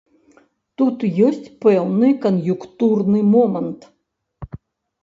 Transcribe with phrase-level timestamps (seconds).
[0.81, 0.97] Тут
[1.27, 3.81] ёсць пэўны кан'юнктурны момант.